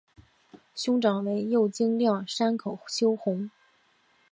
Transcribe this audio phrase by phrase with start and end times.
[0.73, 3.51] 兄长为右京亮山口修弘。